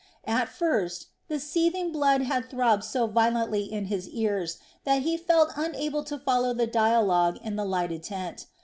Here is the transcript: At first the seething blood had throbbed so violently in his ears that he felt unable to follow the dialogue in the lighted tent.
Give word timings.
At 0.25 0.49
first 0.49 1.09
the 1.27 1.39
seething 1.39 1.91
blood 1.91 2.23
had 2.23 2.49
throbbed 2.49 2.83
so 2.83 3.05
violently 3.05 3.71
in 3.71 3.85
his 3.85 4.09
ears 4.09 4.57
that 4.83 5.03
he 5.03 5.15
felt 5.15 5.51
unable 5.55 6.03
to 6.05 6.17
follow 6.17 6.55
the 6.55 6.65
dialogue 6.65 7.37
in 7.43 7.55
the 7.55 7.65
lighted 7.65 8.01
tent. 8.01 8.47